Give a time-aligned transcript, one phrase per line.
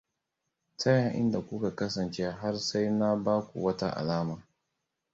[0.77, 4.43] Tsaya inda kuka kasance har sai na baku wata alama.